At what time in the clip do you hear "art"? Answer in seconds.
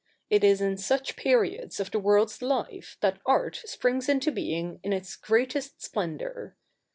3.23-3.61